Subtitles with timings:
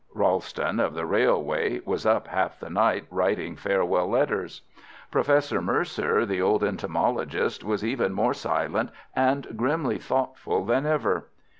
[0.15, 4.63] Ralston, of the railway, was up half the night writing farewell letters.
[5.11, 11.27] Professor Mercer, the old entomologist, was even more silent and grimly thoughtful than ever.